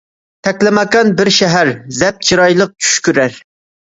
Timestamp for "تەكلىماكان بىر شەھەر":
0.45-1.71